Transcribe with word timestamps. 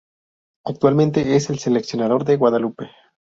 Actualmente 0.65 1.35
es 1.35 1.51
el 1.51 1.59
seleccionador 1.59 2.25
de 2.25 2.33
la 2.33 2.39
Guadalupe. 2.39 2.89